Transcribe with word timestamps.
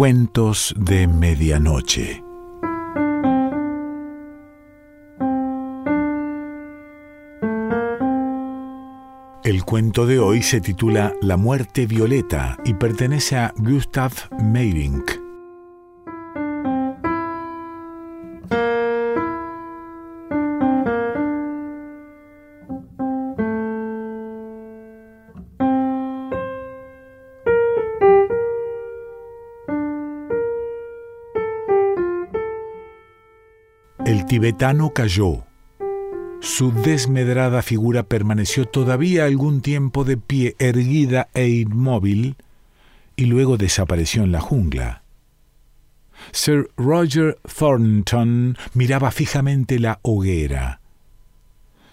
Cuentos 0.00 0.74
de 0.78 1.06
Medianoche. 1.06 2.24
El 9.44 9.62
cuento 9.66 10.06
de 10.06 10.18
hoy 10.18 10.40
se 10.40 10.62
titula 10.62 11.12
La 11.20 11.36
muerte 11.36 11.84
violeta 11.84 12.56
y 12.64 12.72
pertenece 12.72 13.36
a 13.36 13.52
Gustav 13.58 14.12
Meyrink. 14.42 15.19
El 34.10 34.26
tibetano 34.26 34.90
cayó. 34.92 35.44
Su 36.40 36.72
desmedrada 36.72 37.62
figura 37.62 38.02
permaneció 38.02 38.64
todavía 38.64 39.24
algún 39.24 39.60
tiempo 39.60 40.02
de 40.02 40.16
pie, 40.16 40.56
erguida 40.58 41.28
e 41.32 41.48
inmóvil, 41.48 42.34
y 43.14 43.26
luego 43.26 43.56
desapareció 43.56 44.24
en 44.24 44.32
la 44.32 44.40
jungla. 44.40 45.04
Sir 46.32 46.72
Roger 46.76 47.38
Thornton 47.56 48.58
miraba 48.74 49.12
fijamente 49.12 49.78
la 49.78 50.00
hoguera. 50.02 50.80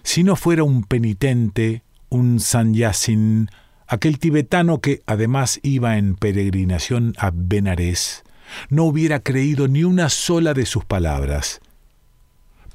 Si 0.02 0.24
no 0.24 0.34
fuera 0.34 0.64
un 0.64 0.82
penitente, 0.82 1.84
un 2.08 2.40
sannyasin, 2.40 3.48
aquel 3.86 4.18
tibetano 4.18 4.80
que 4.80 5.04
además 5.06 5.60
iba 5.62 5.96
en 5.98 6.16
peregrinación 6.16 7.14
a 7.16 7.30
Benares, 7.32 8.24
no 8.70 8.86
hubiera 8.86 9.20
creído 9.20 9.68
ni 9.68 9.84
una 9.84 10.08
sola 10.08 10.52
de 10.52 10.66
sus 10.66 10.84
palabras. 10.84 11.60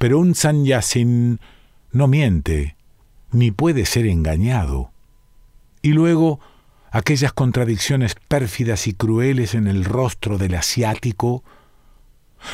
Pero 0.04 0.20
un 0.20 0.36
sannyasin 0.36 1.40
no 1.94 2.10
miente, 2.10 2.76
ni 3.32 3.52
puede 3.52 3.86
ser 3.86 4.06
engañado. 4.06 4.92
Y 5.82 5.94
luego, 5.94 6.42
aquellas 6.92 7.32
contradicciones 7.32 8.18
pérfidas 8.28 8.86
y 8.88 8.94
crueles 8.96 9.56
en 9.56 9.66
el 9.66 9.86
rostro 9.86 10.38
del 10.38 10.56
asiático, 10.56 11.46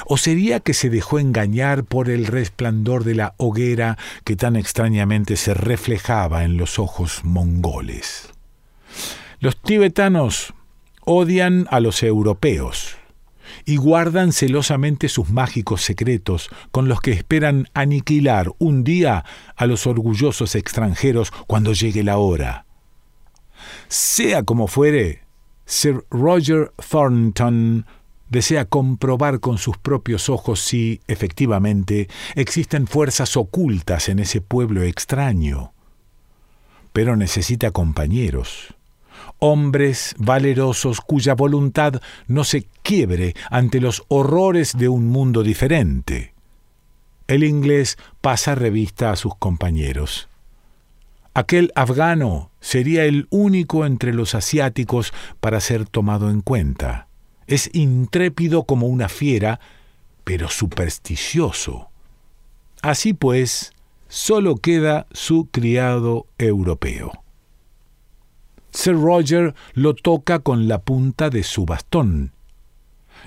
¿O 0.05 0.17
sería 0.17 0.59
que 0.59 0.75
se 0.75 0.91
dejó 0.91 1.17
engañar 1.17 1.85
por 1.85 2.11
el 2.11 2.27
resplandor 2.27 3.03
de 3.03 3.15
la 3.15 3.33
hoguera 3.37 3.97
que 4.25 4.35
tan 4.35 4.55
extrañamente 4.55 5.35
se 5.35 5.55
reflejaba 5.55 6.43
en 6.43 6.55
los 6.55 6.77
ojos 6.77 7.21
mongoles? 7.23 8.29
Los 9.39 9.59
tibetanos 9.59 10.53
odian 11.03 11.65
a 11.71 11.79
los 11.79 12.03
europeos 12.03 12.99
y 13.69 13.77
guardan 13.77 14.33
celosamente 14.33 15.09
sus 15.09 15.29
mágicos 15.29 15.83
secretos 15.83 16.49
con 16.71 16.87
los 16.87 17.01
que 17.01 17.11
esperan 17.11 17.67
aniquilar 17.75 18.51
un 18.57 18.83
día 18.83 19.23
a 19.55 19.67
los 19.67 19.85
orgullosos 19.85 20.55
extranjeros 20.55 21.31
cuando 21.45 21.73
llegue 21.73 22.03
la 22.03 22.17
hora. 22.17 22.65
Sea 23.87 24.41
como 24.41 24.65
fuere, 24.65 25.21
Sir 25.65 26.03
Roger 26.09 26.71
Thornton 26.89 27.85
desea 28.27 28.65
comprobar 28.65 29.39
con 29.39 29.59
sus 29.59 29.77
propios 29.77 30.29
ojos 30.29 30.61
si, 30.61 31.01
efectivamente, 31.07 32.09
existen 32.33 32.87
fuerzas 32.87 33.37
ocultas 33.37 34.09
en 34.09 34.17
ese 34.17 34.41
pueblo 34.41 34.81
extraño. 34.81 35.73
Pero 36.91 37.15
necesita 37.15 37.69
compañeros, 37.69 38.78
hombres 39.39 40.15
valerosos 40.17 41.01
cuya 41.01 41.33
voluntad 41.33 42.01
no 42.27 42.43
se 42.43 42.67
quiebre 42.83 43.35
ante 43.49 43.81
los 43.81 44.03
horrores 44.07 44.77
de 44.77 44.89
un 44.89 45.07
mundo 45.07 45.43
diferente. 45.43 46.33
El 47.27 47.43
inglés 47.43 47.97
pasa 48.21 48.55
revista 48.55 49.11
a 49.11 49.15
sus 49.15 49.35
compañeros. 49.35 50.29
Aquel 51.33 51.71
afgano 51.75 52.51
sería 52.59 53.05
el 53.05 53.27
único 53.29 53.85
entre 53.85 54.13
los 54.13 54.35
asiáticos 54.35 55.13
para 55.39 55.61
ser 55.61 55.87
tomado 55.87 56.29
en 56.29 56.41
cuenta. 56.41 57.07
Es 57.47 57.69
intrépido 57.73 58.63
como 58.63 58.87
una 58.87 59.09
fiera, 59.09 59.59
pero 60.23 60.49
supersticioso. 60.49 61.89
Así 62.81 63.13
pues, 63.13 63.73
solo 64.07 64.55
queda 64.57 65.07
su 65.11 65.47
criado 65.51 66.25
europeo. 66.37 67.11
Sir 68.71 68.95
Roger 68.95 69.55
lo 69.73 69.95
toca 69.95 70.39
con 70.39 70.67
la 70.67 70.79
punta 70.81 71.29
de 71.29 71.43
su 71.43 71.65
bastón. 71.65 72.31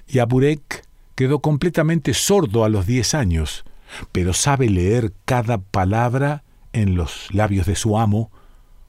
Y 0.06 0.18
Aburek 0.18 0.84
quedó 1.14 1.40
completamente 1.40 2.14
sordo 2.14 2.64
a 2.64 2.68
los 2.68 2.86
diez 2.86 3.14
años, 3.14 3.64
pero 4.12 4.32
sabe 4.32 4.68
leer 4.68 5.12
cada 5.24 5.58
palabra 5.58 6.44
en 6.72 6.94
los 6.94 7.32
labios 7.32 7.66
de 7.66 7.76
su 7.76 7.98
amo, 7.98 8.30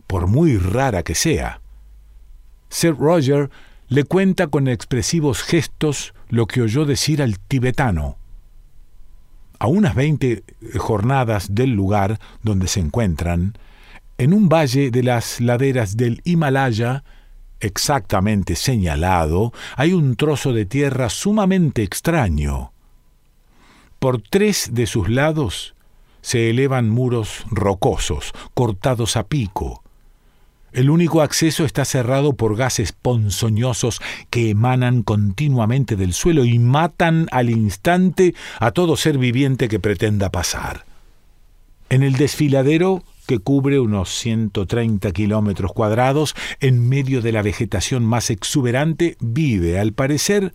por 0.08 0.28
muy 0.28 0.58
rara 0.58 1.04
que 1.04 1.16
sea. 1.16 1.62
Sir 2.70 2.96
Roger 2.98 3.50
le 3.88 4.04
cuenta 4.04 4.48
con 4.48 4.68
expresivos 4.68 5.44
gestos 5.44 6.14
lo 6.30 6.48
que 6.48 6.62
oyó 6.62 6.86
decir 6.86 7.22
al 7.22 7.40
tibetano. 7.40 8.18
A 9.60 9.68
unas 9.68 9.96
veinte 9.96 10.44
jornadas 10.78 11.54
del 11.54 11.72
lugar 11.72 12.20
donde 12.42 12.68
se 12.68 12.80
encuentran, 12.80 13.58
en 14.18 14.34
un 14.34 14.50
valle 14.50 14.92
de 14.92 15.04
las 15.04 15.42
laderas 15.42 15.98
del 15.98 16.22
Himalaya, 16.24 17.04
exactamente 17.60 18.56
señalado, 18.56 19.54
hay 19.76 19.94
un 19.94 20.16
trozo 20.16 20.54
de 20.54 20.66
tierra 20.66 21.10
sumamente 21.10 21.84
extraño. 21.84 22.74
Por 24.00 24.22
tres 24.22 24.70
de 24.74 24.86
sus 24.86 25.10
lados 25.10 25.76
se 26.22 26.50
elevan 26.50 26.90
muros 26.90 27.46
rocosos, 27.50 28.34
cortados 28.54 29.18
a 29.18 29.28
pico, 29.28 29.84
el 30.74 30.90
único 30.90 31.22
acceso 31.22 31.66
está 31.66 31.86
cerrado 31.86 32.34
por 32.34 32.56
gases 32.56 32.94
ponzoñosos 32.94 34.02
que 34.32 34.50
emanan 34.50 35.04
continuamente 35.04 35.96
del 35.96 36.14
suelo 36.14 36.46
y 36.46 36.58
matan 36.58 37.28
al 37.32 37.52
instante 37.52 38.34
a 38.60 38.72
todo 38.72 38.98
ser 38.98 39.20
viviente 39.20 39.70
que 39.70 39.80
pretenda 39.80 40.32
pasar. 40.32 40.86
En 41.90 42.02
el 42.02 42.14
desfiladero, 42.14 43.04
que 43.26 43.40
cubre 43.40 43.80
unos 43.80 44.10
130 44.20 45.12
kilómetros 45.12 45.74
cuadrados, 45.74 46.36
en 46.60 46.88
medio 46.88 47.22
de 47.22 47.32
la 47.32 47.42
vegetación 47.42 48.04
más 48.06 48.30
exuberante, 48.30 49.18
vive, 49.20 49.80
al 49.80 49.94
parecer, 49.94 50.54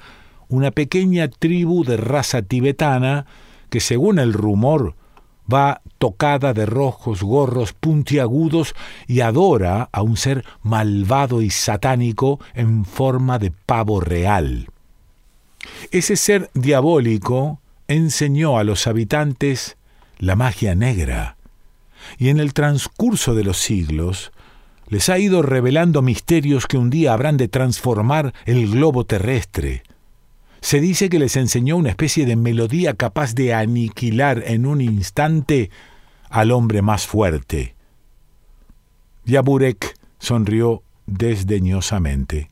una 0.48 0.70
pequeña 0.70 1.28
tribu 1.28 1.84
de 1.84 1.96
raza 1.96 2.42
tibetana 2.42 3.26
que, 3.70 3.80
según 3.80 4.18
el 4.18 4.32
rumor, 4.32 4.94
va 5.52 5.80
tocada 5.98 6.52
de 6.52 6.66
rojos 6.66 7.22
gorros 7.22 7.72
puntiagudos 7.72 8.74
y 9.06 9.20
adora 9.20 9.88
a 9.92 10.02
un 10.02 10.16
ser 10.16 10.44
malvado 10.62 11.42
y 11.42 11.50
satánico 11.50 12.38
en 12.54 12.84
forma 12.84 13.38
de 13.38 13.50
pavo 13.50 14.00
real. 14.00 14.68
Ese 15.90 16.16
ser 16.16 16.50
diabólico 16.54 17.60
enseñó 17.88 18.58
a 18.58 18.64
los 18.64 18.86
habitantes 18.86 19.76
la 20.18 20.36
magia 20.36 20.74
negra, 20.74 21.37
y 22.16 22.28
en 22.28 22.40
el 22.40 22.54
transcurso 22.54 23.34
de 23.34 23.44
los 23.44 23.58
siglos 23.58 24.32
les 24.88 25.08
ha 25.10 25.18
ido 25.18 25.42
revelando 25.42 26.00
misterios 26.00 26.66
que 26.66 26.78
un 26.78 26.88
día 26.88 27.12
habrán 27.12 27.36
de 27.36 27.48
transformar 27.48 28.32
el 28.46 28.70
globo 28.70 29.04
terrestre, 29.04 29.82
se 30.60 30.80
dice 30.80 31.08
que 31.08 31.18
les 31.18 31.36
enseñó 31.36 31.76
una 31.76 31.90
especie 31.90 32.26
de 32.26 32.36
melodía 32.36 32.94
capaz 32.94 33.34
de 33.34 33.54
aniquilar 33.54 34.42
en 34.46 34.66
un 34.66 34.80
instante 34.80 35.70
al 36.30 36.50
hombre 36.50 36.82
más 36.82 37.06
fuerte. 37.06 37.74
Yaburek 39.24 39.96
sonrió 40.18 40.82
desdeñosamente. 41.06 42.48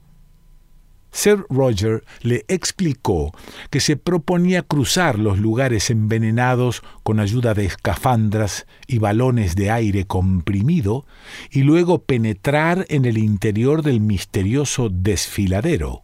Sir 1.13 1.47
Roger 1.49 2.05
le 2.21 2.45
explicó 2.49 3.33
que 3.71 3.81
se 3.81 3.97
proponía 3.97 4.63
cruzar 4.63 5.19
los 5.19 5.39
lugares 5.39 5.91
envenenados 5.91 6.83
con 7.03 7.21
ayuda 7.21 7.55
de 7.55 7.65
escafandras 7.65 8.67
y 8.87 8.99
balones 8.99 9.57
de 9.57 9.71
aire 9.71 10.07
comprimido 10.07 11.07
y 11.51 11.63
luego 11.63 12.03
penetrar 12.03 12.85
en 12.91 13.07
el 13.07 13.17
interior 13.17 13.83
del 13.83 14.01
misterioso 14.01 14.89
desfiladero. 14.91 16.03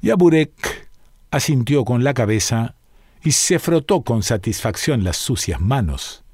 Yaburek 0.00 0.88
asintió 1.30 1.84
con 1.84 2.04
la 2.04 2.14
cabeza 2.14 2.74
y 3.22 3.32
se 3.32 3.58
frotó 3.58 4.02
con 4.02 4.22
satisfacción 4.22 5.04
las 5.04 5.16
sucias 5.16 5.60
manos. 5.60 6.24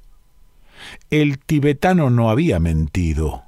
El 1.09 1.39
tibetano 1.39 2.09
no 2.09 2.29
había 2.29 2.59
mentido. 2.59 3.43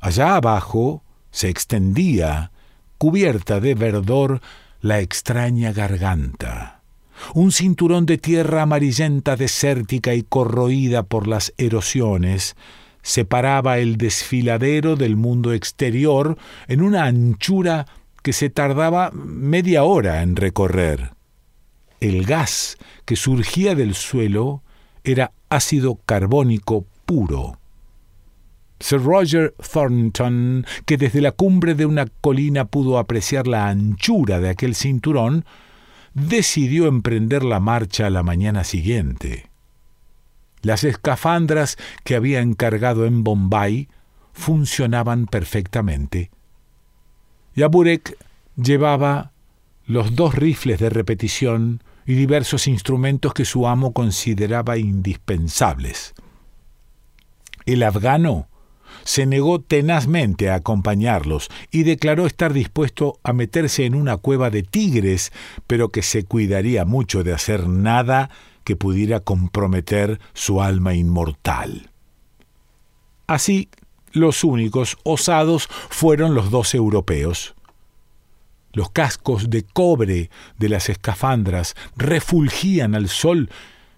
Allá 0.00 0.36
abajo 0.36 1.02
se 1.30 1.48
extendía, 1.48 2.52
cubierta 2.98 3.60
de 3.60 3.74
verdor, 3.74 4.40
la 4.80 5.00
extraña 5.00 5.72
garganta. 5.72 6.82
Un 7.34 7.52
cinturón 7.52 8.06
de 8.06 8.18
tierra 8.18 8.62
amarillenta 8.62 9.36
desértica 9.36 10.14
y 10.14 10.22
corroída 10.22 11.02
por 11.02 11.26
las 11.26 11.52
erosiones 11.56 12.56
separaba 13.02 13.78
el 13.78 13.96
desfiladero 13.96 14.96
del 14.96 15.16
mundo 15.16 15.52
exterior 15.52 16.36
en 16.66 16.82
una 16.82 17.04
anchura 17.06 17.86
que 18.22 18.32
se 18.32 18.50
tardaba 18.50 19.10
media 19.12 19.84
hora 19.84 20.22
en 20.22 20.36
recorrer. 20.36 21.12
El 22.00 22.26
gas 22.26 22.76
que 23.04 23.16
surgía 23.16 23.74
del 23.74 23.94
suelo 23.94 24.62
era 25.04 25.32
ácido 25.48 25.98
carbónico 26.04 26.84
puro. 27.06 27.57
Sir 28.80 29.02
Roger 29.02 29.54
Thornton, 29.72 30.66
que 30.86 30.96
desde 30.96 31.20
la 31.20 31.32
cumbre 31.32 31.74
de 31.74 31.86
una 31.86 32.06
colina 32.06 32.64
pudo 32.66 32.98
apreciar 32.98 33.46
la 33.46 33.68
anchura 33.68 34.40
de 34.40 34.50
aquel 34.50 34.74
cinturón, 34.74 35.44
decidió 36.14 36.86
emprender 36.86 37.44
la 37.44 37.60
marcha 37.60 38.06
a 38.06 38.10
la 38.10 38.22
mañana 38.22 38.64
siguiente. 38.64 39.50
Las 40.62 40.84
escafandras 40.84 41.76
que 42.04 42.16
había 42.16 42.40
encargado 42.40 43.06
en 43.06 43.24
Bombay 43.24 43.88
funcionaban 44.32 45.26
perfectamente. 45.26 46.30
Yaburek 47.54 48.16
llevaba 48.56 49.32
los 49.86 50.14
dos 50.14 50.34
rifles 50.34 50.78
de 50.78 50.90
repetición 50.90 51.82
y 52.06 52.14
diversos 52.14 52.68
instrumentos 52.68 53.34
que 53.34 53.44
su 53.44 53.66
amo 53.66 53.92
consideraba 53.92 54.78
indispensables. 54.78 56.14
El 57.66 57.82
afgano 57.82 58.48
se 59.04 59.26
negó 59.26 59.60
tenazmente 59.60 60.50
a 60.50 60.56
acompañarlos 60.56 61.48
y 61.70 61.82
declaró 61.82 62.26
estar 62.26 62.52
dispuesto 62.52 63.18
a 63.22 63.32
meterse 63.32 63.84
en 63.84 63.94
una 63.94 64.16
cueva 64.16 64.50
de 64.50 64.62
tigres, 64.62 65.32
pero 65.66 65.90
que 65.90 66.02
se 66.02 66.24
cuidaría 66.24 66.84
mucho 66.84 67.24
de 67.24 67.32
hacer 67.32 67.68
nada 67.68 68.30
que 68.64 68.76
pudiera 68.76 69.20
comprometer 69.20 70.20
su 70.34 70.60
alma 70.60 70.94
inmortal. 70.94 71.90
Así, 73.26 73.68
los 74.12 74.44
únicos 74.44 74.98
osados 75.04 75.68
fueron 75.90 76.34
los 76.34 76.50
dos 76.50 76.74
europeos. 76.74 77.54
Los 78.72 78.90
cascos 78.90 79.50
de 79.50 79.62
cobre 79.64 80.30
de 80.58 80.68
las 80.68 80.88
escafandras 80.88 81.74
refulgían 81.96 82.94
al 82.94 83.08
sol 83.08 83.50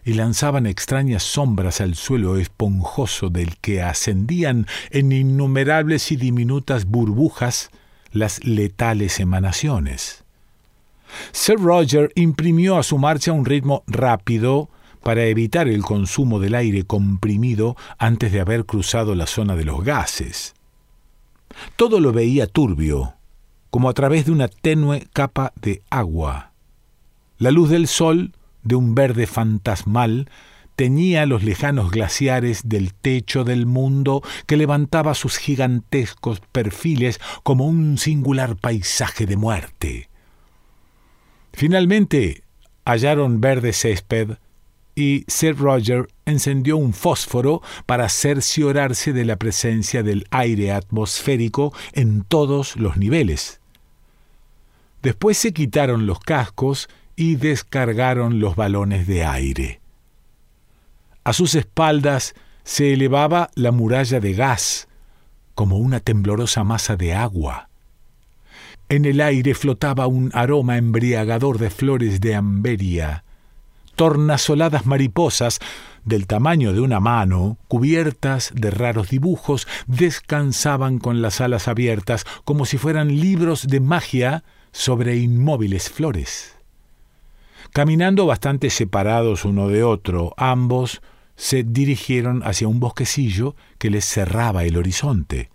y 0.05 0.15
lanzaban 0.15 0.67
extrañas 0.67 1.23
sombras 1.23 1.81
al 1.81 1.95
suelo 1.95 2.37
esponjoso 2.37 3.29
del 3.31 3.57
que 3.59 3.83
ascendían 3.83 4.67
en 4.91 5.13
innumerables 5.13 6.11
y 6.13 6.17
diminutas 6.17 6.87
burbujas 6.87 7.71
las 8.13 8.45
letales 8.45 9.21
emanaciones. 9.21 10.25
Sir 11.33 11.59
Roger 11.59 12.13
imprimió 12.15 12.77
a 12.77 12.83
su 12.83 12.99
marcha 12.99 13.33
un 13.33 13.45
ritmo 13.45 13.83
rápido 13.87 14.71
para 15.03 15.25
evitar 15.25 15.69
el 15.69 15.83
consumo 15.83 16.41
del 16.41 16.55
aire 16.55 16.85
comprimido 16.85 17.77
antes 17.99 18.33
de 18.33 18.41
haber 18.41 18.67
cruzado 18.67 19.15
la 19.15 19.27
zona 19.27 19.57
de 19.57 19.65
los 19.65 19.83
gases. 19.83 20.55
Todo 21.77 22.01
lo 22.01 22.13
veía 22.13 22.47
turbio, 22.47 23.15
como 23.71 23.89
a 23.89 23.95
través 23.95 24.27
de 24.27 24.33
una 24.33 24.49
tenue 24.49 25.09
capa 25.13 25.53
de 25.61 25.83
agua. 25.91 26.53
La 27.39 27.51
luz 27.51 27.71
del 27.71 27.89
sol, 27.89 28.33
de 28.63 28.75
un 28.75 28.95
verde 28.95 29.27
fantasmal, 29.27 30.29
teñía 30.77 31.27
los 31.27 31.43
lejanos 31.43 31.91
glaciares 31.91 32.63
del 32.69 32.95
techo 32.95 33.45
del 33.45 33.67
mundo 33.67 34.23
que 34.47 34.57
levantaba 34.57 35.15
sus 35.15 35.37
gigantescos 35.37 36.41
perfiles 36.53 37.21
como 37.43 37.67
un 37.67 37.99
singular 37.99 38.57
paisaje 38.57 39.27
de 39.27 39.37
muerte. 39.37 40.09
Finalmente 41.53 42.45
hallaron 42.85 43.41
verde 43.41 43.73
césped 43.73 44.39
y 44.95 45.25
Sir 45.29 45.57
Roger 45.57 46.09
encendió 46.27 46.77
un 46.77 46.93
fósforo 46.93 47.63
para 47.87 48.09
cerciorarse 48.09 49.13
de 49.13 49.25
la 49.25 49.37
presencia 49.37 50.03
del 50.03 50.27
aire 50.31 50.73
atmosférico 50.73 51.73
en 51.93 52.23
todos 52.23 52.77
los 52.77 52.97
niveles. 52.97 53.61
Después 55.03 55.39
se 55.39 55.53
quitaron 55.53 56.07
los 56.07 56.21
cascos 56.21 56.89
y 57.21 57.37
descargaron 57.37 58.41
los 58.41 58.57
balones 58.57 59.07
de 59.07 59.27
aire. 59.27 59.83
A 61.23 61.35
sus 61.35 61.55
espaldas 61.55 62.35
se 62.65 62.95
elevaba 62.95 63.51
la 63.55 63.73
muralla 63.73 64.21
de 64.21 64.33
gas, 64.33 64.89
como 65.55 65.77
una 65.77 66.01
temblorosa 66.01 66.65
masa 66.65 66.97
de 66.97 67.13
agua. 67.13 67.69
En 68.89 69.05
el 69.05 69.21
aire 69.21 69.53
flotaba 69.53 70.07
un 70.07 70.31
aroma 70.33 70.79
embriagador 70.79 71.59
de 71.59 71.69
flores 71.69 72.23
de 72.23 72.37
amberia. 72.37 73.23
Tornasoladas 73.97 74.87
mariposas, 74.87 75.59
del 76.07 76.27
tamaño 76.27 76.73
de 76.73 76.81
una 76.81 77.01
mano, 77.01 77.59
cubiertas 77.69 78.51
de 78.55 78.71
raros 78.71 79.11
dibujos, 79.11 79.69
descansaban 79.87 80.99
con 80.99 81.21
las 81.21 81.43
alas 81.43 81.69
abiertas, 81.69 82.25
como 82.47 82.65
si 82.65 82.79
fueran 82.79 83.21
libros 83.21 83.67
de 83.67 83.81
magia 83.81 84.43
sobre 84.73 85.19
inmóviles 85.19 85.91
flores. 85.91 86.57
Caminando 87.73 88.27
bastante 88.27 88.69
separados 88.71 89.45
uno 89.45 89.69
de 89.69 89.85
otro, 89.85 90.35
ambos 90.37 91.01
se 91.37 91.63
dirigieron 91.63 92.43
hacia 92.43 92.69
un 92.69 92.81
bosquecillo 92.81 93.55
que 93.79 93.91
les 93.91 94.05
cerraba 94.05 94.65
el 94.65 94.77
horizonte. 94.77 95.51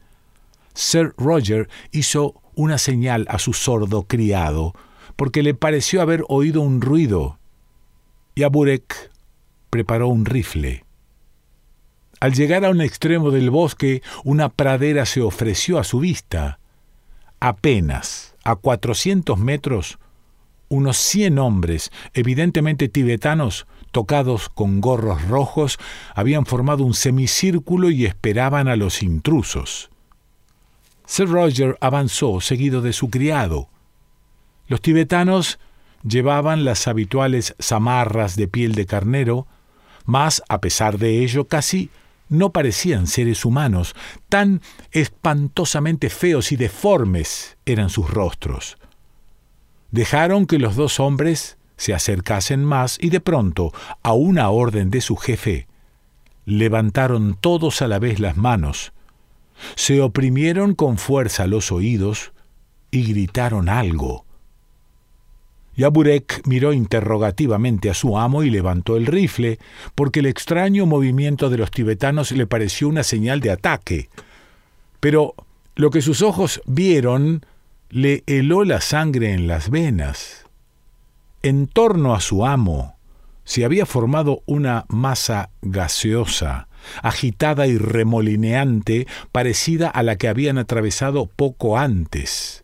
Sir 0.73 1.13
Roger 1.17 1.69
hizo 1.91 2.41
una 2.55 2.77
señal 2.77 3.25
a 3.29 3.37
su 3.37 3.53
sordo 3.53 4.03
criado, 4.03 4.73
porque 5.15 5.43
le 5.43 5.53
pareció 5.53 6.01
haber 6.01 6.23
oído 6.27 6.61
un 6.61 6.81
ruido, 6.81 7.37
y 8.33 8.43
Aburek 8.43 9.11
preparó 9.69 10.07
un 10.07 10.25
rifle. 10.25 10.85
Al 12.19 12.33
llegar 12.33 12.65
a 12.65 12.69
un 12.69 12.81
extremo 12.81 13.29
del 13.29 13.49
bosque, 13.49 14.01
una 14.23 14.49
pradera 14.49 15.05
se 15.05 15.21
ofreció 15.21 15.79
a 15.79 15.83
su 15.83 15.99
vista. 15.99 16.59
Apenas 17.39 18.35
a 18.43 18.55
400 18.55 19.37
metros, 19.37 19.99
unos 20.69 20.97
100 20.97 21.39
hombres, 21.39 21.91
evidentemente 22.13 22.89
tibetanos, 22.89 23.67
tocados 23.91 24.49
con 24.49 24.81
gorros 24.81 25.27
rojos, 25.27 25.77
habían 26.13 26.45
formado 26.45 26.83
un 26.83 26.93
semicírculo 26.93 27.89
y 27.89 28.05
esperaban 28.05 28.67
a 28.67 28.75
los 28.75 29.03
intrusos. 29.03 29.89
Sir 31.05 31.29
Roger 31.29 31.77
avanzó, 31.81 32.41
seguido 32.41 32.81
de 32.81 32.93
su 32.93 33.09
criado. 33.09 33.69
Los 34.67 34.81
tibetanos 34.81 35.59
llevaban 36.03 36.65
las 36.65 36.87
habituales 36.87 37.55
zamarras 37.61 38.35
de 38.35 38.47
piel 38.47 38.73
de 38.73 38.85
carnero, 38.85 39.47
mas, 40.05 40.43
a 40.49 40.61
pesar 40.61 40.97
de 40.97 41.23
ello, 41.23 41.45
casi 41.45 41.89
no 42.27 42.51
parecían 42.51 43.07
seres 43.07 43.45
humanos, 43.45 43.95
tan 44.29 44.61
espantosamente 44.91 46.09
feos 46.09 46.51
y 46.51 46.55
deformes 46.55 47.57
eran 47.65 47.89
sus 47.89 48.09
rostros. 48.09 48.77
Dejaron 49.95 50.45
que 50.45 50.59
los 50.59 50.75
dos 50.75 50.99
hombres 50.99 51.57
se 51.77 51.93
acercasen 51.93 52.65
más 52.65 52.97
y 52.99 53.11
de 53.11 53.21
pronto, 53.21 53.71
a 54.03 54.11
una 54.11 54.49
orden 54.49 54.91
de 54.91 54.99
su 54.99 55.15
jefe, 55.15 55.67
levantaron 56.43 57.37
todos 57.39 57.81
a 57.81 57.87
la 57.87 57.97
vez 57.97 58.19
las 58.19 58.35
manos, 58.35 58.91
se 59.75 60.01
oprimieron 60.01 60.75
con 60.75 60.97
fuerza 60.97 61.47
los 61.47 61.71
oídos 61.71 62.33
y 62.91 63.03
gritaron 63.03 63.69
algo. 63.69 64.25
Yaburek 65.77 66.45
miró 66.45 66.73
interrogativamente 66.73 67.89
a 67.89 67.93
su 67.93 68.17
amo 68.17 68.43
y 68.43 68.49
levantó 68.49 68.97
el 68.97 69.05
rifle, 69.05 69.59
porque 69.95 70.19
el 70.19 70.25
extraño 70.25 70.85
movimiento 70.85 71.49
de 71.49 71.57
los 71.57 71.71
tibetanos 71.71 72.33
le 72.33 72.47
pareció 72.47 72.89
una 72.89 73.03
señal 73.03 73.39
de 73.39 73.51
ataque. 73.51 74.09
Pero 74.99 75.35
lo 75.77 75.89
que 75.89 76.01
sus 76.01 76.21
ojos 76.21 76.61
vieron 76.65 77.45
le 77.89 78.23
heló 78.27 78.63
la 78.63 78.81
sangre 78.81 79.33
en 79.33 79.47
las 79.47 79.69
venas. 79.69 80.45
En 81.43 81.67
torno 81.67 82.15
a 82.15 82.21
su 82.21 82.45
amo 82.45 82.95
se 83.43 83.63
había 83.63 83.85
formado 83.85 84.41
una 84.47 84.85
masa 84.89 85.51
gaseosa, 85.61 86.67
agitada 87.03 87.67
y 87.67 87.77
remolineante, 87.77 89.07
parecida 89.31 89.87
a 89.87 90.03
la 90.03 90.17
que 90.17 90.27
habían 90.27 90.57
atravesado 90.57 91.27
poco 91.27 91.77
antes. 91.77 92.63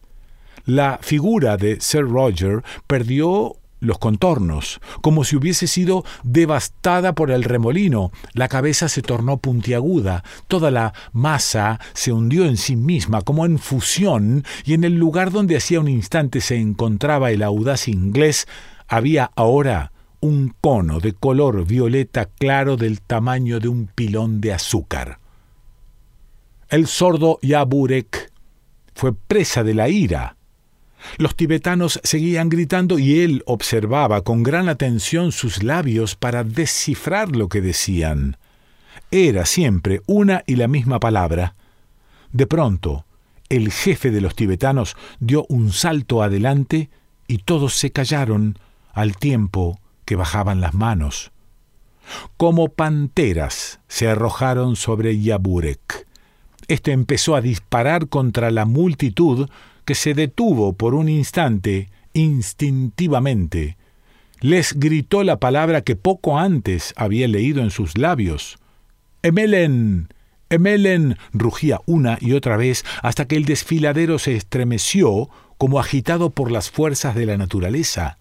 La 0.66 1.00
figura 1.02 1.58
de 1.58 1.80
Sir 1.80 2.08
Roger 2.08 2.64
perdió 2.88 3.58
los 3.82 3.98
contornos, 3.98 4.80
como 5.02 5.26
si 5.26 5.36
hubiese 5.36 5.68
sido 5.68 6.06
devastada 6.24 7.14
por 7.14 7.32
el 7.32 7.44
remolino. 7.44 8.12
La 8.34 8.48
cabeza 8.48 8.88
se 8.88 9.02
tornó 9.02 9.38
puntiaguda, 9.38 10.24
toda 10.48 10.72
la 10.72 10.94
masa 11.12 11.80
se 11.94 12.14
hundió 12.14 12.46
en 12.46 12.56
sí 12.56 12.78
misma 12.78 13.24
como 13.24 13.46
en 13.46 13.60
fusión, 13.60 14.46
y 14.64 14.76
en 14.76 14.86
el 14.86 14.96
lugar 14.96 15.32
donde 15.32 15.58
hacía 15.58 15.82
un 15.82 15.90
instante 15.90 16.40
se 16.40 16.56
encontraba 16.56 17.32
el 17.32 17.44
audaz 17.44 17.90
inglés, 17.90 18.48
había 18.88 19.32
ahora 19.36 19.92
un 20.22 20.54
cono 20.62 21.00
de 21.00 21.14
color 21.14 21.66
violeta 21.66 22.26
claro 22.26 22.78
del 22.78 23.02
tamaño 23.02 23.60
de 23.60 23.68
un 23.68 23.88
pilón 23.88 24.40
de 24.40 24.54
azúcar. 24.54 25.20
El 26.70 26.86
sordo 26.86 27.40
Yaburek 27.42 28.32
fue 28.94 29.14
presa 29.14 29.64
de 29.64 29.74
la 29.74 29.90
ira 29.90 30.38
los 31.18 31.36
tibetanos 31.36 32.00
seguían 32.04 32.50
gritando 32.50 33.00
y 33.00 33.22
él 33.22 33.44
observaba 33.46 34.22
con 34.22 34.44
gran 34.44 34.70
atención 34.70 35.32
sus 35.32 35.64
labios 35.64 36.16
para 36.16 36.44
descifrar 36.44 37.36
lo 37.36 37.50
que 37.50 37.62
decían. 37.62 38.38
Era 39.10 39.46
siempre 39.46 40.02
una 40.06 40.44
y 40.48 40.56
la 40.56 40.68
misma 40.68 41.00
palabra. 41.00 41.56
De 42.32 42.48
pronto, 42.48 43.06
el 43.50 43.72
jefe 43.72 44.12
de 44.12 44.22
los 44.22 44.36
tibetanos 44.36 44.96
dio 45.20 45.46
un 45.50 45.74
salto 45.74 46.24
adelante 46.24 46.90
y 47.28 47.40
todos 47.40 47.74
se 47.74 47.92
callaron 47.92 48.58
al 48.94 49.18
tiempo 49.18 49.80
que 50.06 50.16
bajaban 50.16 50.62
las 50.62 50.74
manos. 50.74 51.32
Como 52.38 52.70
panteras 52.70 53.80
se 53.88 54.08
arrojaron 54.08 54.76
sobre 54.76 55.20
Yaburek. 55.20 56.08
Este 56.68 56.92
empezó 56.92 57.36
a 57.36 57.42
disparar 57.42 58.08
contra 58.08 58.52
la 58.52 58.66
multitud 58.66 59.50
que 59.92 59.96
se 59.96 60.14
detuvo 60.14 60.72
por 60.72 60.96
un 60.96 61.10
instante 61.10 61.90
instintivamente. 62.14 63.76
Les 64.40 64.72
gritó 64.80 65.22
la 65.22 65.38
palabra 65.38 65.82
que 65.82 65.98
poco 65.98 66.40
antes 66.40 66.94
había 66.96 67.28
leído 67.28 67.62
en 67.62 67.72
sus 67.72 67.98
labios. 67.98 68.58
Emelen. 69.22 70.08
Emelen. 70.50 71.18
rugía 71.34 71.82
una 71.88 72.18
y 72.22 72.32
otra 72.32 72.56
vez 72.56 72.86
hasta 73.02 73.26
que 73.26 73.36
el 73.36 73.44
desfiladero 73.44 74.18
se 74.18 74.34
estremeció 74.34 75.30
como 75.58 75.78
agitado 75.78 76.30
por 76.30 76.52
las 76.52 76.72
fuerzas 76.72 77.14
de 77.14 77.26
la 77.26 77.36
naturaleza. 77.36 78.18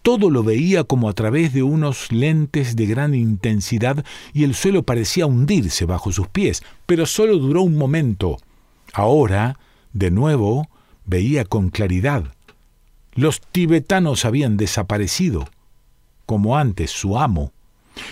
Todo 0.00 0.30
lo 0.30 0.42
veía 0.42 0.84
como 0.84 1.10
a 1.10 1.12
través 1.12 1.52
de 1.52 1.64
unos 1.64 2.10
lentes 2.10 2.76
de 2.76 2.86
gran 2.86 3.14
intensidad 3.14 4.06
y 4.32 4.44
el 4.44 4.54
suelo 4.54 4.84
parecía 4.84 5.26
hundirse 5.26 5.84
bajo 5.84 6.12
sus 6.12 6.28
pies, 6.28 6.62
pero 6.86 7.04
solo 7.04 7.36
duró 7.36 7.60
un 7.60 7.76
momento. 7.76 8.38
Ahora, 8.94 9.58
de 9.98 10.10
nuevo, 10.10 10.68
veía 11.04 11.44
con 11.44 11.70
claridad. 11.70 12.34
Los 13.14 13.40
tibetanos 13.40 14.24
habían 14.24 14.56
desaparecido, 14.56 15.48
como 16.26 16.58
antes 16.58 16.90
su 16.90 17.18
amo, 17.18 17.52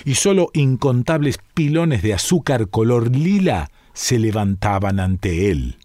y 0.04 0.14
solo 0.14 0.50
incontables 0.54 1.38
pilones 1.52 2.02
de 2.02 2.14
azúcar 2.14 2.68
color 2.68 3.14
lila 3.14 3.70
se 3.92 4.18
levantaban 4.18 4.98
ante 4.98 5.50
él 5.50 5.76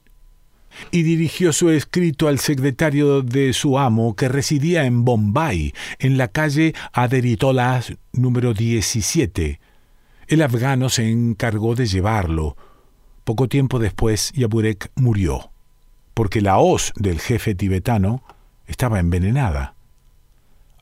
y 0.92 1.04
dirigió 1.04 1.54
su 1.54 1.70
escrito 1.70 2.28
al 2.28 2.40
secretario 2.40 3.22
de 3.22 3.54
su 3.54 3.78
amo 3.78 4.16
que 4.16 4.30
residía 4.30 4.86
en 4.86 5.04
Bombay, 5.06 5.74
en 6.00 6.18
la 6.18 6.28
calle 6.30 6.74
Aderitolas 6.94 7.94
número 8.14 8.54
17. 8.54 9.60
El 10.28 10.42
afgano 10.42 10.90
se 10.90 11.10
encargó 11.10 11.76
de 11.76 11.86
llevarlo. 11.86 12.56
Poco 13.24 13.48
tiempo 13.48 13.80
después, 13.80 14.32
Yaburek 14.34 14.92
murió, 14.96 15.52
porque 16.20 16.42
la 16.42 16.58
hoz 16.58 16.92
del 16.98 17.22
jefe 17.22 17.56
tibetano 17.56 18.26
estaba 18.68 19.00
envenenada. 19.00 19.76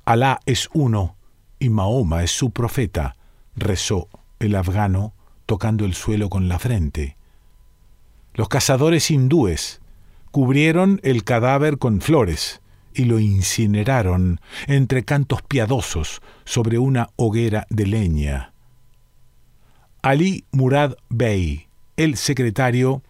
Alá 0.04 0.40
es 0.48 0.68
uno 0.74 1.16
y 1.60 1.70
Mahoma 1.70 2.24
es 2.24 2.32
su 2.32 2.50
profeta, 2.50 3.18
rezó 3.56 4.10
el 4.40 4.56
afgano 4.56 5.14
tocando 5.46 5.86
el 5.86 5.94
suelo 5.94 6.30
con 6.30 6.50
la 6.50 6.58
frente. 6.58 7.18
Los 8.34 8.50
cazadores 8.50 9.12
hindúes 9.12 9.80
cubrieron 10.32 11.00
el 11.04 11.24
cadáver 11.24 11.78
con 11.78 12.02
flores 12.02 12.60
y 12.96 13.04
lo 13.04 13.20
incineraron 13.20 14.42
entre 14.66 15.06
cantos 15.06 15.44
piadosos 15.44 16.20
sobre 16.46 16.80
una 16.80 17.10
hoguera 17.16 17.68
de 17.70 17.86
leña. 17.86 18.54
Ali 20.02 20.46
Murad 20.52 20.96
Bey, 21.10 21.68
el 21.96 22.18
secretario, 22.18 23.04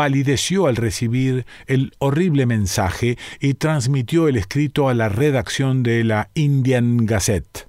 palideció 0.00 0.66
al 0.66 0.76
recibir 0.76 1.44
el 1.66 1.92
horrible 1.98 2.46
mensaje 2.46 3.18
y 3.38 3.52
transmitió 3.52 4.28
el 4.28 4.36
escrito 4.36 4.88
a 4.88 4.94
la 4.94 5.10
redacción 5.10 5.82
de 5.82 6.04
la 6.04 6.30
Indian 6.32 7.04
Gazette. 7.04 7.68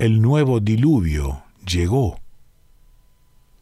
El 0.00 0.20
nuevo 0.20 0.58
diluvio 0.58 1.44
llegó. 1.64 2.18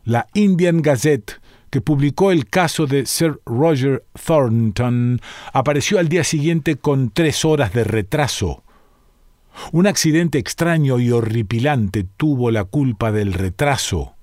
La 0.06 0.26
Indian 0.32 0.80
Gazette 0.80 1.38
que 1.68 1.82
publicó 1.82 2.32
el 2.32 2.48
caso 2.48 2.86
de 2.86 3.04
Sir 3.04 3.42
Roger 3.44 4.02
Thornton, 4.24 5.20
apareció 5.52 5.98
al 5.98 6.08
día 6.08 6.24
siguiente 6.24 6.76
con 6.76 7.10
tres 7.10 7.44
horas 7.44 7.74
de 7.74 7.84
retraso. 7.84 8.62
Un 9.70 9.86
accidente 9.86 10.38
extraño 10.38 10.98
y 10.98 11.10
horripilante 11.10 12.06
tuvo 12.16 12.50
la 12.50 12.64
culpa 12.64 13.12
del 13.12 13.34
retraso. 13.34 14.14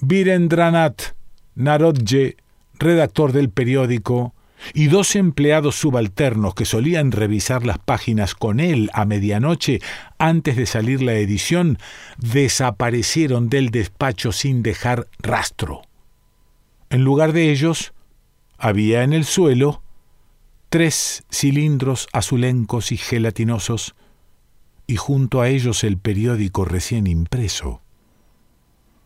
Virendranath 0.00 1.14
Narodje, 1.54 2.36
redactor 2.78 3.32
del 3.32 3.50
periódico, 3.50 4.34
y 4.72 4.86
dos 4.86 5.14
empleados 5.16 5.74
subalternos 5.74 6.54
que 6.54 6.64
solían 6.64 7.12
revisar 7.12 7.66
las 7.66 7.78
páginas 7.78 8.34
con 8.34 8.60
él 8.60 8.90
a 8.94 9.04
medianoche 9.04 9.80
antes 10.18 10.56
de 10.56 10.66
salir 10.66 11.02
la 11.02 11.14
edición, 11.14 11.78
desaparecieron 12.18 13.50
del 13.50 13.70
despacho 13.70 14.32
sin 14.32 14.62
dejar 14.62 15.08
rastro. 15.18 15.82
En 16.88 17.04
lugar 17.04 17.32
de 17.32 17.50
ellos, 17.50 17.92
había 18.56 19.02
en 19.02 19.12
el 19.12 19.24
suelo 19.24 19.82
tres 20.70 21.24
cilindros 21.30 22.08
azulencos 22.12 22.92
y 22.92 22.96
gelatinosos, 22.96 23.94
y 24.86 24.96
junto 24.96 25.40
a 25.40 25.48
ellos 25.48 25.84
el 25.84 25.98
periódico 25.98 26.64
recién 26.64 27.06
impreso. 27.06 27.83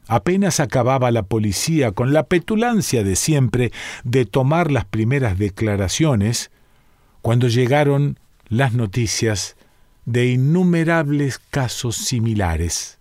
Apenas 0.08 0.58
acababa 0.58 1.10
la 1.10 1.22
policía 1.22 1.92
con 1.92 2.14
la 2.14 2.24
petulancia 2.24 3.04
de 3.04 3.14
siempre 3.14 3.72
de 4.04 4.24
tomar 4.24 4.72
las 4.72 4.86
primeras 4.86 5.38
declaraciones, 5.38 6.50
cuando 7.20 7.48
llegaron 7.48 8.18
las 8.48 8.72
noticias 8.72 9.56
de 10.06 10.28
innumerables 10.30 11.38
casos 11.38 11.96
similares. 11.96 12.98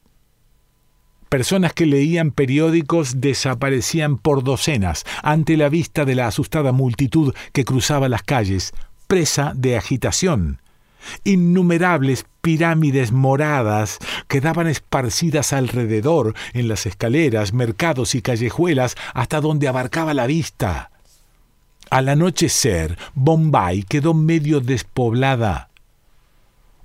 Personas 1.30 1.72
que 1.72 1.86
leían 1.86 2.32
periódicos 2.32 3.22
desaparecían 3.22 4.18
por 4.18 4.44
docenas 4.44 5.06
ante 5.24 5.56
la 5.56 5.70
vista 5.70 6.04
de 6.04 6.16
la 6.16 6.28
asustada 6.28 6.74
multitud 6.74 7.34
que 7.54 7.64
cruzaba 7.64 8.10
las 8.10 8.24
calles, 8.24 8.74
presa 9.08 9.54
de 9.56 9.78
agitación. 9.78 10.60
Innumerables 11.24 12.26
pirámides 12.42 13.12
moradas 13.12 14.00
quedaban 14.28 14.68
esparcidas 14.68 15.54
alrededor 15.54 16.34
en 16.54 16.68
las 16.68 16.86
escaleras, 16.86 17.54
mercados 17.54 18.16
y 18.16 18.22
callejuelas 18.22 18.96
hasta 19.14 19.42
donde 19.42 19.68
abarcaba 19.68 20.14
la 20.14 20.28
vista. 20.28 20.92
Al 21.90 22.10
anochecer, 22.10 22.98
Bombay 23.16 23.84
quedó 23.84 24.14
medio 24.14 24.60
despoblada 24.60 25.70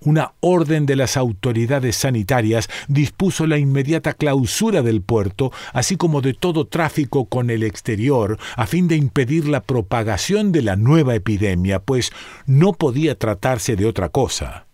una 0.04 0.32
orden 0.40 0.86
de 0.86 0.96
las 0.96 1.16
autoridades 1.16 1.96
sanitarias 1.96 2.68
dispuso 2.88 3.46
la 3.46 3.58
inmediata 3.58 4.14
clausura 4.14 4.82
del 4.82 5.02
puerto, 5.02 5.52
así 5.72 5.96
como 5.96 6.20
de 6.20 6.34
todo 6.34 6.66
tráfico 6.66 7.26
con 7.26 7.50
el 7.50 7.62
exterior, 7.62 8.38
a 8.56 8.66
fin 8.66 8.88
de 8.88 8.96
impedir 8.96 9.48
la 9.48 9.62
propagación 9.62 10.52
de 10.52 10.62
la 10.62 10.76
nueva 10.76 11.14
epidemia, 11.14 11.80
pues 11.80 12.12
no 12.46 12.72
podía 12.72 13.18
tratarse 13.18 13.76
de 13.76 13.86
otra 13.86 14.08
cosa. 14.08 14.66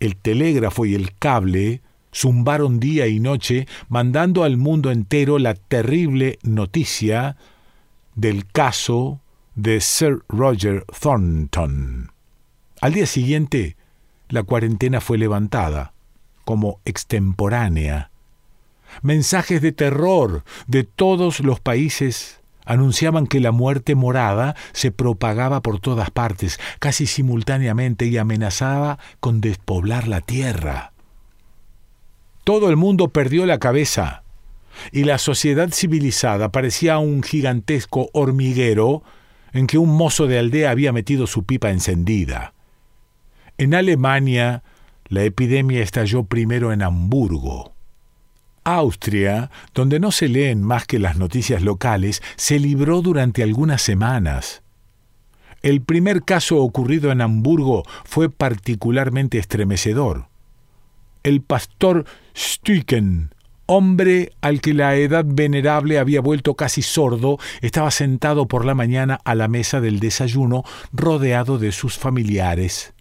El 0.00 0.16
telégrafo 0.16 0.84
y 0.84 0.94
el 0.94 1.16
cable 1.16 1.80
zumbaron 2.14 2.80
día 2.80 3.06
y 3.06 3.20
noche, 3.20 3.66
mandando 3.88 4.44
al 4.44 4.56
mundo 4.56 4.90
entero 4.90 5.38
la 5.38 5.54
terrible 5.54 6.38
noticia 6.42 7.36
del 8.14 8.46
caso 8.46 9.20
de 9.54 9.80
Sir 9.80 10.22
Roger 10.28 10.84
Thornton. 11.00 12.10
Al 12.80 12.92
día 12.92 13.06
siguiente, 13.06 13.76
la 14.32 14.42
cuarentena 14.42 15.00
fue 15.00 15.18
levantada 15.18 15.92
como 16.44 16.80
extemporánea. 16.84 18.10
Mensajes 19.02 19.60
de 19.60 19.72
terror 19.72 20.42
de 20.66 20.84
todos 20.84 21.40
los 21.40 21.60
países 21.60 22.40
anunciaban 22.64 23.26
que 23.26 23.40
la 23.40 23.52
muerte 23.52 23.94
morada 23.94 24.56
se 24.72 24.90
propagaba 24.90 25.60
por 25.60 25.80
todas 25.80 26.10
partes, 26.10 26.58
casi 26.78 27.06
simultáneamente, 27.06 28.06
y 28.06 28.16
amenazaba 28.16 28.98
con 29.20 29.40
despoblar 29.40 30.08
la 30.08 30.20
tierra. 30.20 30.92
Todo 32.44 32.70
el 32.70 32.76
mundo 32.76 33.08
perdió 33.08 33.46
la 33.46 33.58
cabeza, 33.58 34.22
y 34.92 35.04
la 35.04 35.18
sociedad 35.18 35.70
civilizada 35.72 36.50
parecía 36.50 36.98
un 36.98 37.22
gigantesco 37.22 38.08
hormiguero 38.12 39.02
en 39.52 39.66
que 39.66 39.76
un 39.76 39.90
mozo 39.90 40.26
de 40.26 40.38
aldea 40.38 40.70
había 40.70 40.92
metido 40.92 41.26
su 41.26 41.44
pipa 41.44 41.70
encendida. 41.70 42.51
En 43.58 43.74
Alemania, 43.74 44.62
la 45.08 45.24
epidemia 45.24 45.82
estalló 45.82 46.24
primero 46.24 46.72
en 46.72 46.82
Hamburgo. 46.82 47.72
Austria, 48.64 49.50
donde 49.74 50.00
no 50.00 50.12
se 50.12 50.28
leen 50.28 50.62
más 50.62 50.86
que 50.86 50.98
las 50.98 51.16
noticias 51.16 51.62
locales, 51.62 52.22
se 52.36 52.58
libró 52.58 53.02
durante 53.02 53.42
algunas 53.42 53.82
semanas. 53.82 54.62
El 55.62 55.80
primer 55.82 56.22
caso 56.22 56.58
ocurrido 56.58 57.12
en 57.12 57.20
Hamburgo 57.20 57.84
fue 58.04 58.30
particularmente 58.30 59.38
estremecedor. 59.38 60.26
El 61.22 61.40
pastor 61.40 62.04
Stücken, 62.36 63.34
hombre 63.66 64.32
al 64.40 64.60
que 64.60 64.74
la 64.74 64.96
edad 64.96 65.24
venerable 65.26 65.98
había 65.98 66.20
vuelto 66.20 66.54
casi 66.54 66.82
sordo, 66.82 67.38
estaba 67.60 67.90
sentado 67.90 68.48
por 68.48 68.64
la 68.64 68.74
mañana 68.74 69.20
a 69.24 69.34
la 69.34 69.46
mesa 69.46 69.80
del 69.80 70.00
desayuno 70.00 70.64
rodeado 70.92 71.58
de 71.58 71.70
sus 71.70 71.96
familiares. 71.96 72.92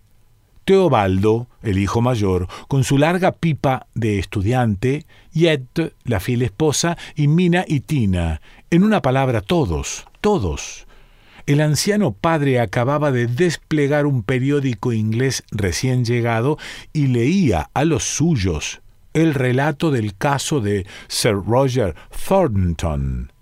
Teobaldo, 0.71 1.47
el 1.63 1.79
hijo 1.79 1.99
mayor, 1.99 2.47
con 2.69 2.85
su 2.85 2.97
larga 2.97 3.33
pipa 3.33 3.87
de 3.93 4.19
estudiante, 4.19 5.05
Yet, 5.33 5.93
la 6.05 6.21
fiel 6.21 6.43
esposa, 6.43 6.97
y 7.13 7.27
Mina 7.27 7.65
y 7.67 7.81
Tina. 7.81 8.39
En 8.69 8.85
una 8.85 9.01
palabra, 9.01 9.41
todos, 9.41 10.07
todos. 10.21 10.87
El 11.45 11.59
anciano 11.59 12.13
padre 12.13 12.61
acababa 12.61 13.11
de 13.11 13.27
desplegar 13.27 14.05
un 14.05 14.23
periódico 14.23 14.93
inglés 14.93 15.43
recién 15.51 16.05
llegado 16.05 16.57
y 16.93 17.07
leía 17.07 17.69
a 17.73 17.83
los 17.83 18.05
suyos 18.05 18.79
el 19.13 19.33
relato 19.33 19.91
del 19.91 20.15
caso 20.15 20.61
de 20.61 20.87
Sir 21.09 21.35
Roger 21.45 21.95
Thornton. 22.29 23.33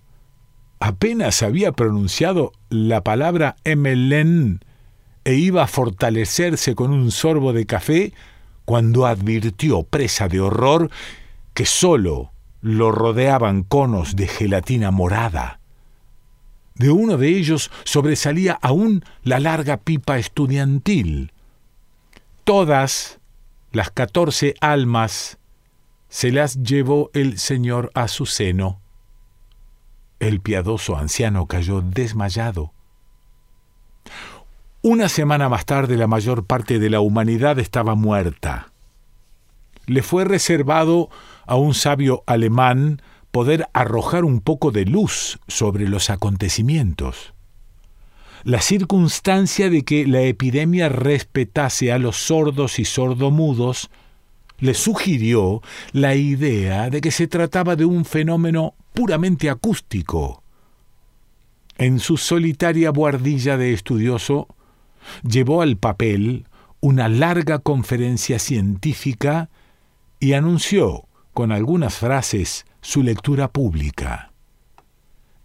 Apenas 0.80 1.44
había 1.44 1.74
pronunciado 1.74 2.54
la 2.72 3.04
palabra 3.04 3.56
MLN 3.66 4.62
e 5.30 5.36
iba 5.36 5.62
a 5.62 5.68
fortalecerse 5.68 6.74
con 6.74 6.92
un 6.92 7.12
sorbo 7.12 7.54
de 7.54 7.68
café 7.68 8.14
cuando 8.66 9.06
advirtió, 9.06 9.84
presa 9.84 10.28
de 10.28 10.40
horror, 10.40 10.90
que 11.54 11.68
sólo 11.68 12.32
lo 12.62 12.92
rodeaban 12.92 13.62
conos 13.62 14.16
de 14.16 14.28
gelatina 14.28 14.90
morada. 14.90 15.60
De 16.74 16.90
uno 16.90 17.18
de 17.18 17.28
ellos 17.38 17.70
sobresalía 17.84 18.58
aún 18.60 19.06
la 19.22 19.40
larga 19.40 19.78
pipa 19.78 20.18
estudiantil. 20.18 21.32
Todas 22.44 23.20
las 23.72 23.92
catorce 23.92 24.56
almas 24.62 25.38
se 26.08 26.32
las 26.32 26.64
llevó 26.64 27.12
el 27.14 27.38
Señor 27.38 27.92
a 27.94 28.08
su 28.08 28.26
seno. 28.26 28.82
El 30.20 30.40
piadoso 30.42 30.98
anciano 30.98 31.46
cayó 31.46 31.82
desmayado. 31.82 32.74
Una 34.82 35.10
semana 35.10 35.50
más 35.50 35.66
tarde 35.66 35.98
la 35.98 36.08
mayor 36.08 36.46
parte 36.46 36.80
de 36.80 36.90
la 36.90 37.02
humanidad 37.02 37.60
estaba 37.60 37.96
muerta. 37.96 38.72
Le 39.88 40.02
fue 40.02 40.24
reservado 40.24 41.10
a 41.46 41.58
un 41.58 41.74
sabio 41.74 42.24
alemán 42.28 43.02
poder 43.32 43.68
arrojar 43.74 44.24
un 44.24 44.40
poco 44.40 44.72
de 44.72 44.86
luz 44.86 45.38
sobre 45.50 45.90
los 45.90 46.10
acontecimientos. 46.10 47.34
La 48.46 48.62
circunstancia 48.62 49.70
de 49.70 49.84
que 49.84 50.08
la 50.08 50.22
epidemia 50.22 50.88
respetase 50.88 51.92
a 51.92 52.00
los 52.00 52.16
sordos 52.16 52.80
y 52.80 52.86
sordomudos 52.86 53.90
le 54.60 54.74
sugirió 54.74 55.62
la 55.92 56.16
idea 56.16 56.90
de 56.90 57.02
que 57.02 57.12
se 57.12 57.28
trataba 57.28 57.76
de 57.76 57.84
un 57.84 58.06
fenómeno 58.06 58.76
puramente 58.94 59.50
acústico. 59.50 60.42
En 61.78 62.00
su 62.00 62.16
solitaria 62.16 62.92
buhardilla 62.92 63.58
de 63.58 63.74
estudioso, 63.74 64.48
llevó 65.24 65.62
al 65.62 65.78
papel 65.78 66.46
una 66.82 67.10
larga 67.10 67.60
conferencia 67.60 68.40
científica 68.40 69.50
y 70.20 70.34
anunció, 70.34 71.06
con 71.34 71.52
algunas 71.52 71.96
frases, 71.96 72.66
su 72.82 73.04
lectura 73.04 73.50
pública. 73.52 74.29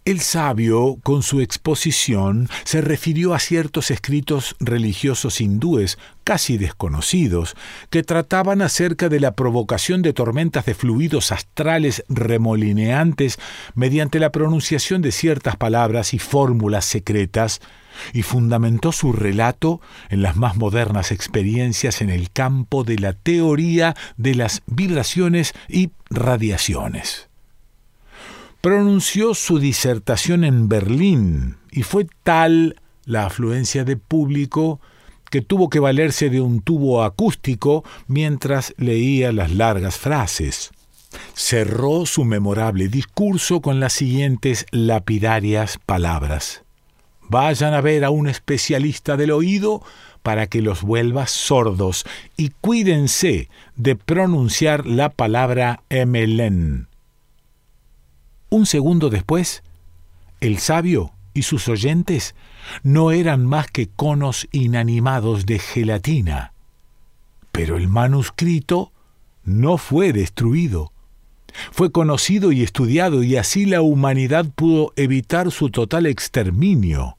El 0.05 0.19
sabio, 0.21 0.99
con 1.01 1.23
su 1.23 1.41
exposición, 1.41 2.47
se 2.63 2.79
refirió 2.81 3.33
a 3.33 3.39
ciertos 3.39 3.89
escritos 3.89 4.55
religiosos 4.59 5.41
hindúes, 5.41 5.97
casi 6.23 6.59
desconocidos, 6.59 7.55
que 7.89 8.03
trataban 8.03 8.61
acerca 8.61 9.09
de 9.09 9.19
la 9.19 9.33
provocación 9.33 10.03
de 10.03 10.13
tormentas 10.13 10.67
de 10.67 10.75
fluidos 10.75 11.31
astrales 11.31 12.03
remolineantes 12.07 13.39
mediante 13.73 14.19
la 14.19 14.31
pronunciación 14.31 15.01
de 15.01 15.11
ciertas 15.11 15.55
palabras 15.55 16.13
y 16.13 16.19
fórmulas 16.19 16.85
secretas, 16.85 17.59
y 18.13 18.21
fundamentó 18.21 18.91
su 18.91 19.11
relato 19.11 19.81
en 20.09 20.21
las 20.21 20.35
más 20.35 20.55
modernas 20.55 21.11
experiencias 21.11 22.03
en 22.03 22.11
el 22.11 22.29
campo 22.29 22.83
de 22.83 22.99
la 22.99 23.13
teoría 23.13 23.95
de 24.17 24.35
las 24.35 24.61
vibraciones 24.67 25.53
y 25.67 25.93
radiaciones 26.11 27.27
pronunció 28.65 29.35
su 29.35 29.59
disertación 29.59 30.43
en 30.43 30.67
Berlín 30.67 31.57
y 31.71 31.83
fue 31.83 32.07
tal 32.23 32.81
la 33.05 33.27
afluencia 33.27 33.83
de 33.83 33.95
público 33.95 34.79
que 35.29 35.43
tuvo 35.43 35.69
que 35.69 35.79
valerse 35.79 36.31
de 36.31 36.41
un 36.41 36.61
tubo 36.61 37.03
acústico 37.03 37.83
mientras 38.07 38.73
leía 38.77 39.31
las 39.31 39.51
largas 39.51 39.97
frases. 39.99 40.71
Cerró 41.35 42.07
su 42.07 42.25
memorable 42.25 42.87
discurso 42.87 43.61
con 43.61 43.79
las 43.79 43.93
siguientes 43.93 44.65
lapidarias 44.71 45.77
palabras. 45.85 46.63
Vayan 47.21 47.75
a 47.75 47.81
ver 47.81 48.03
a 48.03 48.09
un 48.09 48.27
especialista 48.27 49.15
del 49.15 49.29
oído 49.29 49.83
para 50.23 50.47
que 50.47 50.63
los 50.63 50.81
vuelva 50.81 51.27
sordos 51.27 52.03
y 52.35 52.49
cuídense 52.61 53.47
de 53.75 53.95
pronunciar 53.95 54.87
la 54.87 55.09
palabra 55.09 55.83
emelen 55.89 56.87
un 58.55 58.65
segundo 58.65 59.09
después, 59.09 59.63
el 60.39 60.59
sabio 60.59 61.11
y 61.33 61.41
sus 61.41 61.67
oyentes 61.67 62.35
no 62.83 63.11
eran 63.11 63.45
más 63.45 63.67
que 63.67 63.87
conos 63.87 64.47
inanimados 64.53 65.45
de 65.45 65.59
gelatina. 65.59 66.53
Pero 67.51 67.75
el 67.75 67.89
manuscrito 67.89 68.93
no 69.43 69.77
fue 69.77 70.13
destruido. 70.13 70.93
Fue 71.71 71.91
conocido 71.91 72.53
y 72.53 72.63
estudiado 72.63 73.23
y 73.23 73.35
así 73.35 73.65
la 73.65 73.81
humanidad 73.81 74.45
pudo 74.55 74.93
evitar 74.95 75.51
su 75.51 75.69
total 75.69 76.05
exterminio. 76.05 77.17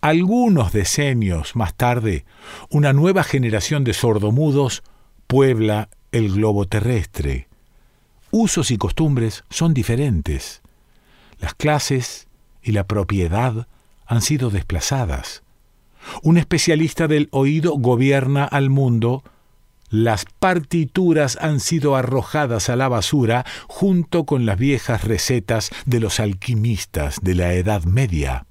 Algunos 0.00 0.72
decenios 0.72 1.56
más 1.56 1.74
tarde, 1.74 2.24
una 2.70 2.92
nueva 2.92 3.24
generación 3.24 3.82
de 3.82 3.94
sordomudos 3.94 4.84
puebla 5.26 5.88
el 6.12 6.32
globo 6.32 6.66
terrestre 6.66 7.48
usos 8.34 8.72
y 8.72 8.78
costumbres 8.78 9.44
son 9.48 9.74
diferentes. 9.74 10.60
Las 11.38 11.54
clases 11.54 12.26
y 12.62 12.72
la 12.72 12.84
propiedad 12.84 13.68
han 14.06 14.22
sido 14.22 14.50
desplazadas. 14.50 15.44
Un 16.22 16.36
especialista 16.36 17.06
del 17.06 17.28
oído 17.30 17.74
gobierna 17.78 18.44
al 18.44 18.70
mundo. 18.70 19.22
Las 19.88 20.24
partituras 20.40 21.38
han 21.40 21.60
sido 21.60 21.94
arrojadas 21.94 22.68
a 22.70 22.76
la 22.76 22.88
basura 22.88 23.46
junto 23.68 24.24
con 24.24 24.46
las 24.46 24.58
viejas 24.58 25.04
recetas 25.04 25.70
de 25.86 26.00
los 26.00 26.18
alquimistas 26.18 27.18
de 27.22 27.36
la 27.36 27.54
Edad 27.54 27.84
Media. 27.84 28.46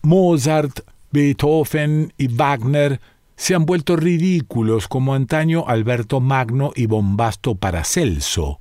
Mozart, 0.00 0.80
Beethoven 1.10 2.14
y 2.16 2.28
Wagner 2.28 3.02
se 3.42 3.56
han 3.56 3.66
vuelto 3.66 3.96
ridículos 3.96 4.86
como 4.86 5.14
antaño 5.14 5.64
Alberto 5.66 6.20
Magno 6.20 6.70
y 6.76 6.86
Bombasto 6.86 7.56
Paracelso. 7.56 8.60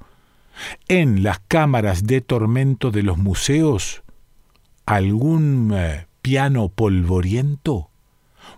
En 0.88 1.22
las 1.22 1.40
cámaras 1.48 2.08
de 2.08 2.22
tormento 2.22 2.90
de 2.90 3.04
los 3.04 3.20
museos, 3.20 4.02
algún 4.88 5.72
eh, 5.76 6.08
piano 6.24 6.70
polvoriento 6.70 7.92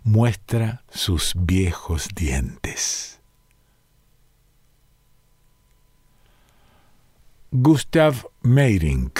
muestra 0.06 0.86
sus 0.90 1.34
viejos 1.36 2.08
dientes. 2.16 3.20
Gustav 7.52 8.30
Meyrink 8.44 9.20